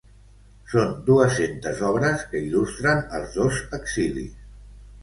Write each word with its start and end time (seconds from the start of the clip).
Són 0.71 0.95
dues-centes 1.09 1.83
obres 1.91 2.25
que 2.33 2.43
il·lustren 2.49 3.07
els 3.21 3.39
dos 3.41 3.65
exilis. 3.81 4.39